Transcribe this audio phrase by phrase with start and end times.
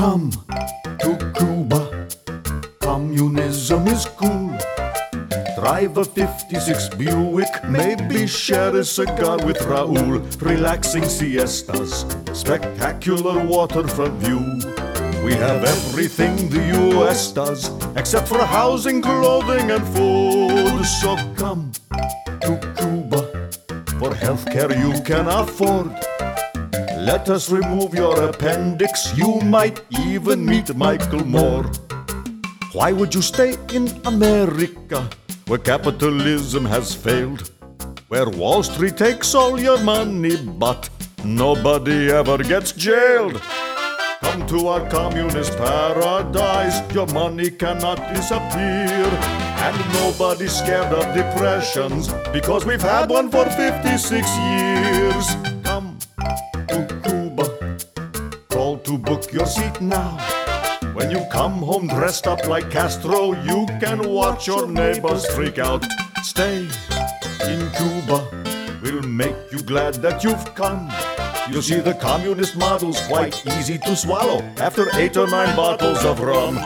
[0.00, 0.30] come
[0.98, 2.08] to Cuba.
[2.80, 4.56] Communism is cool.
[5.58, 10.24] Drive a 56 Buick, maybe share a cigar with Raul.
[10.40, 14.40] Relaxing siestas, spectacular waterfront view.
[15.22, 20.82] We have everything the US does, except for housing, clothing, and food.
[21.00, 21.72] So come
[22.44, 23.20] to Cuba
[23.98, 25.92] for healthcare you can afford.
[27.00, 31.64] Let us remove your appendix, you might even meet Michael Moore.
[32.72, 35.08] Why would you stay in America
[35.46, 37.50] where capitalism has failed?
[38.08, 40.90] Where Wall Street takes all your money, but
[41.24, 43.40] nobody ever gets jailed.
[44.20, 49.08] Come to our communist paradise, your money cannot disappear.
[49.64, 55.29] And nobody's scared of depressions because we've had one for 56 years.
[58.90, 60.18] To book your seat now.
[60.94, 65.86] When you come home dressed up like Castro, you can watch your neighbors freak out.
[66.24, 66.66] Stay
[67.52, 68.18] in Cuba,
[68.82, 70.90] we'll make you glad that you've come.
[71.48, 76.18] You'll see, the communist model's quite easy to swallow after eight or nine bottles of
[76.18, 76.58] rum.